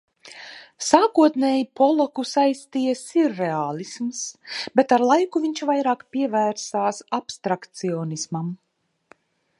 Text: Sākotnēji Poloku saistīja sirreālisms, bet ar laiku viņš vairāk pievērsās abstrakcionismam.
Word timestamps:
Sākotnēji 0.85 1.65
Poloku 1.79 2.25
saistīja 2.29 2.95
sirreālisms, 3.01 4.23
bet 4.81 4.97
ar 4.99 5.07
laiku 5.11 5.45
viņš 5.45 5.65
vairāk 5.73 6.05
pievērsās 6.17 7.07
abstrakcionismam. 7.21 8.53